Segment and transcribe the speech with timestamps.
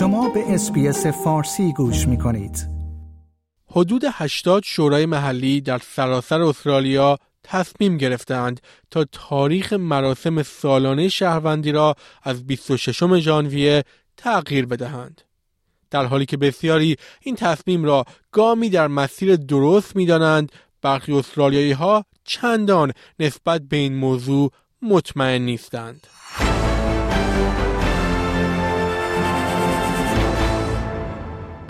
[0.00, 2.68] شما به اسپیس فارسی گوش می کنید.
[3.66, 8.60] حدود 80 شورای محلی در سراسر استرالیا تصمیم گرفتند
[8.90, 13.84] تا تاریخ مراسم سالانه شهروندی را از 26 ژانویه
[14.16, 15.20] تغییر بدهند.
[15.90, 21.72] در حالی که بسیاری این تصمیم را گامی در مسیر درست می دانند، برخی استرالیایی
[21.72, 24.50] ها چندان نسبت به این موضوع
[24.82, 26.06] مطمئن نیستند.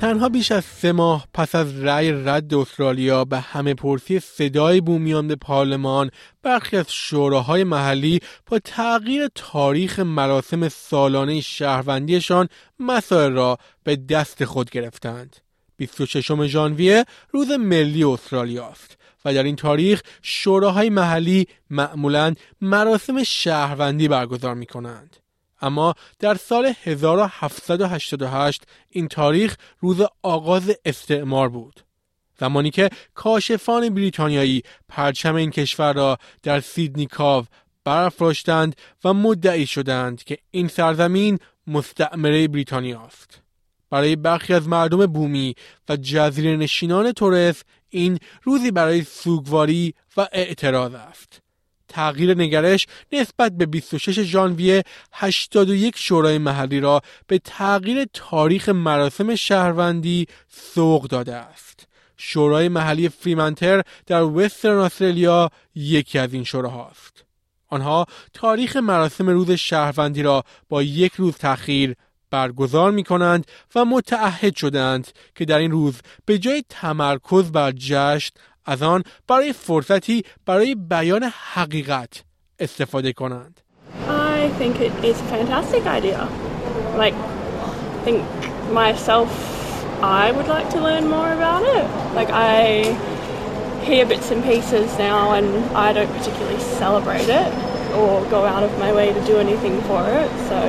[0.01, 5.29] تنها بیش از سه ماه پس از رأی رد استرالیا به همه پرسی صدای بومیان
[5.29, 6.11] به پارلمان
[6.43, 14.71] برخی از شوراهای محلی با تغییر تاریخ مراسم سالانه شهروندیشان مسائل را به دست خود
[14.71, 15.37] گرفتند.
[15.77, 24.09] 26 ژانویه روز ملی استرالیا است و در این تاریخ شوراهای محلی معمولا مراسم شهروندی
[24.09, 25.17] برگزار می کنند.
[25.61, 31.81] اما در سال 1788 این تاریخ روز آغاز استعمار بود.
[32.41, 37.45] زمانی که کاشفان بریتانیایی پرچم این کشور را در سیدنی کاو
[37.85, 43.41] برافراشتند و مدعی شدند که این سرزمین مستعمره بریتانیا است.
[43.91, 45.55] برای برخی از مردم بومی
[45.89, 51.43] و جزیره نشینان تورس این روزی برای سوگواری و اعتراض است.
[51.91, 60.27] تغییر نگرش نسبت به 26 ژانویه 81 شورای محلی را به تغییر تاریخ مراسم شهروندی
[60.49, 61.87] سوق داده است.
[62.17, 67.25] شورای محلی فریمنتر در وسترن استرالیا یکی از این شوراهاست.
[67.69, 71.97] آنها تاریخ مراسم روز شهروندی را با یک روز تأخیر
[72.31, 78.35] برگزار می کنند و متعهد شدند که در این روز به جای تمرکز بر جشن
[78.66, 81.24] از آن برای فرصتی برای بیان
[81.54, 82.24] حقیقت
[82.60, 83.62] استفاده کنند.
[84.08, 86.28] I think it is a fantastic idea.
[86.98, 88.24] Like, I think
[88.72, 89.30] myself,
[90.02, 91.86] I would like to learn more about it.
[92.20, 92.60] Like, I
[93.88, 97.52] hear bits and pieces now, and I don't particularly celebrate it
[98.00, 100.32] or go out of my way to do anything for it.
[100.50, 100.60] So,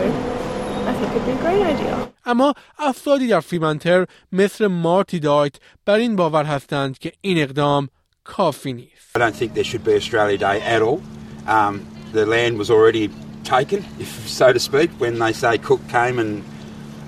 [0.87, 2.09] I think it'd be a great idea.
[2.27, 7.89] اما افرادی در فریمنتر مثل مارتی دایت بر این باور هستند که این اقدام
[8.25, 9.17] کافی نیست.
[9.17, 11.01] I don't think there should be Australia Day at all.
[11.49, 13.11] Um, the land was already
[13.45, 16.45] taken, if so to speak, when they say Cook came and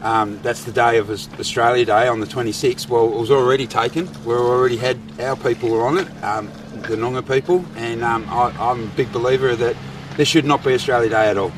[0.02, 2.88] um, that's the day of Australia Day on the 26th.
[2.88, 4.08] Well, it was already taken.
[4.24, 6.50] We already had our people were on it, um,
[6.82, 9.76] the Noongar people, and um, I, I'm a big believer that
[10.16, 11.52] there should not be Australia Day at all.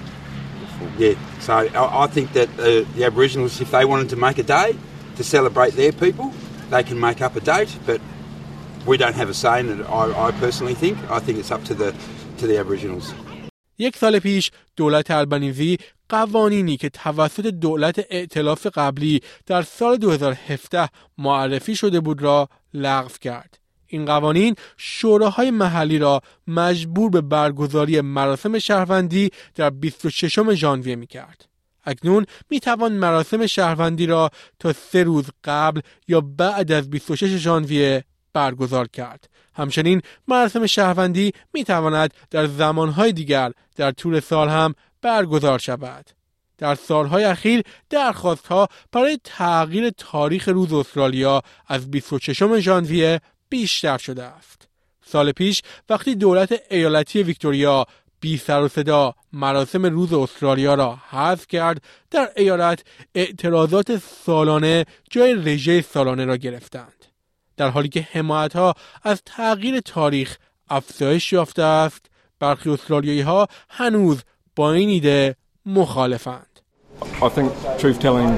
[0.99, 4.43] Yeah, so I, I think that uh, the Aboriginals, if they wanted to make a
[4.43, 4.77] day
[5.17, 6.33] to celebrate their people,
[6.71, 8.01] they can make up a date, but
[8.87, 9.87] we don't have a say in it.
[9.87, 10.99] I, I personally think.
[11.11, 11.95] I think it's up to the
[12.39, 13.15] to the Aboriginals.
[13.79, 15.79] یک سال پیش دولت البنیزی
[16.09, 20.89] قوانینی که توسط دولت ائتلاف قبلی در سال 2017
[21.19, 23.59] معرفی شده بود را لغو کرد.
[23.88, 31.46] این قوانین شوراهای محلی را مجبور به برگزاری مراسم شهروندی در 26 ژانویه می کرد.
[31.86, 34.30] اکنون می توان مراسم شهروندی را
[34.60, 38.04] تا سه روز قبل یا بعد از 26 ژانویه
[38.34, 39.30] برگزار کرد.
[39.54, 46.10] همچنین مراسم شهروندی می تواند در زمانهای دیگر در طول سال هم برگزار شود.
[46.58, 54.68] در سالهای اخیر درخواستها برای تغییر تاریخ روز استرالیا از 26 ژانویه بیشتر شده است.
[55.06, 57.86] سال پیش وقتی دولت ایالتی ویکتوریا
[58.20, 62.84] بی سر و صدا مراسم روز استرالیا را حذف کرد در ایالت
[63.16, 67.06] اعتراضات سالانه جای رژه سالانه را گرفتند
[67.58, 68.74] در حالی که حمایت ها
[69.04, 70.38] از تغییر تاریخ
[70.70, 72.06] افزایش یافته است
[72.40, 74.22] برخی استرالیایی ها هنوز
[74.56, 75.36] با این ایده
[75.66, 76.60] مخالفند
[77.22, 78.32] I think truth telling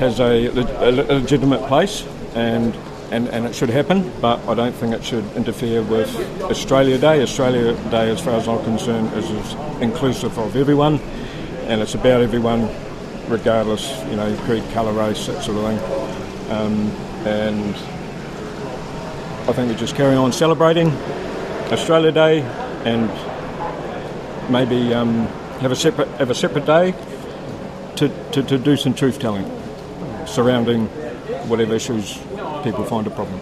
[0.00, 0.30] has a,
[0.88, 0.90] a
[1.20, 2.04] legitimate place
[2.34, 2.74] and
[3.10, 7.22] and, and it should happen, but I don't think it should interfere with Australia Day.
[7.22, 10.98] Australia Day, as far as I'm concerned, is, inclusive of everyone,
[11.66, 12.68] and it's about everyone,
[13.28, 16.50] regardless, you know, creed, colour, race, that sort of thing.
[16.50, 16.90] Um,
[17.26, 17.74] and
[19.48, 20.88] I think we just carry on celebrating
[21.70, 22.40] Australia Day,
[22.84, 23.10] and
[24.50, 25.26] maybe um,
[25.60, 26.92] have a separate have a separate day
[27.96, 29.44] to, to, to do some truth telling
[30.26, 30.86] surrounding
[31.48, 32.18] whatever issues
[32.64, 33.40] people find a problem.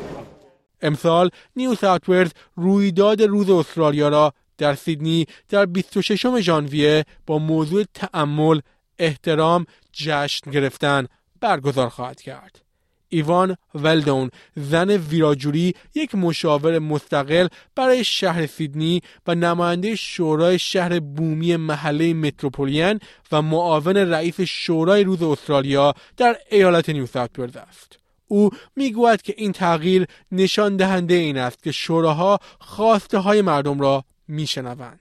[0.83, 8.61] امسال نیو ساوت رویداد روز استرالیا را در سیدنی در 26 ژانویه با موضوع تأمل،
[8.99, 11.07] احترام، جشن گرفتن
[11.41, 12.61] برگزار خواهد کرد.
[13.09, 21.57] ایوان ولدون زن ویراجوری یک مشاور مستقل برای شهر سیدنی و نماینده شورای شهر بومی
[21.57, 23.01] محله متروپولین
[23.33, 28.04] و معاون رئیس شورای روز استرالیا در ایالت نیو ساوت است.
[28.29, 34.05] او می‌گوید که این تغییر نشان دهنده این است که شوراها خواسته های مردم را
[34.29, 35.01] میشنوند.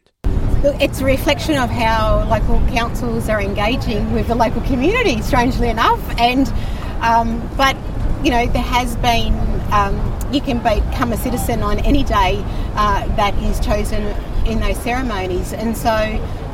[0.80, 6.02] It's a reflection of how local councils are engaging with the local community, strangely enough.
[6.18, 6.46] And
[7.10, 7.28] um,
[7.58, 7.75] but
[8.24, 9.34] you know there has been
[9.80, 9.94] um,
[10.31, 12.42] you can become a citizen on any day
[12.76, 14.02] uh, that is chosen
[14.46, 15.96] in those ceremonies, and so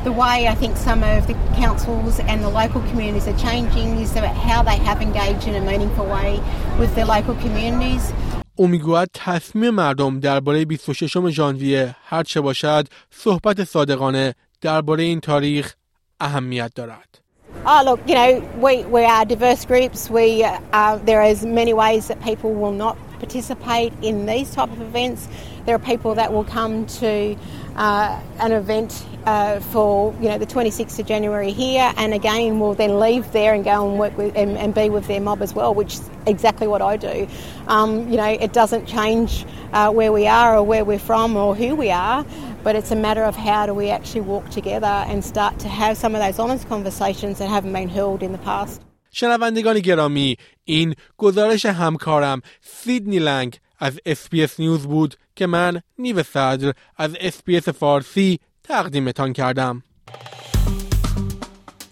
[0.03, 4.11] the way I think some of the councils and the local communities are changing is
[4.15, 6.39] about how they have engaged in a meaningful way
[6.79, 8.13] with their local communities.
[8.55, 15.73] او میگوید تصمیم مردم درباره 26 ژانویه هر چه باشد صحبت صادقانه درباره این تاریخ
[16.19, 17.21] اهمیت دارد.
[17.65, 20.09] Oh, look, you know, we, we are diverse groups.
[20.09, 24.80] We, uh, there is many ways that people will not participate in these type of
[24.80, 25.28] events.
[25.66, 27.36] There are people that will come to
[27.76, 32.74] uh, an event uh, for you know the 26th of January here, and again will
[32.74, 35.54] then leave there and go and work with and, and be with their mob as
[35.54, 37.28] well, which is exactly what I do.
[37.68, 41.54] Um, you know, it doesn't change uh, where we are or where we're from or
[41.54, 42.24] who we are,
[42.62, 45.96] but it's a matter of how do we actually walk together and start to have
[45.96, 48.82] some of those honest conversations that haven't been held in the past.
[49.12, 56.72] شنوندگان گرامی این گزارش همکارم سیدنی لنگ از SBS News بود که من نیوشا صدر
[56.96, 59.82] از SBS فارسی تقدیمتان کردم.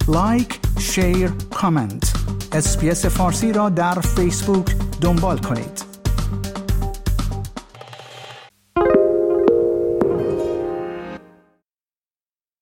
[0.09, 2.12] like، share، comment
[2.53, 4.67] SBS فارسی را در فیسبوک
[5.00, 5.88] دنبال کنید.